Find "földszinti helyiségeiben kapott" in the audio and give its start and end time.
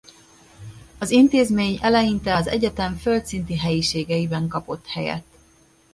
2.97-4.85